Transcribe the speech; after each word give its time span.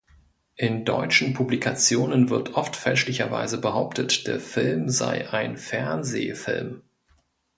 In 0.55 0.83
deutschen 0.83 1.35
Publikationen 1.35 2.31
wird 2.31 2.55
oft 2.55 2.75
fälschlicherweise 2.75 3.61
behauptet, 3.61 4.25
der 4.25 4.39
Film 4.39 4.89
sei 4.89 5.29
ein 5.29 5.57
Fernsehfilm. 5.57 6.81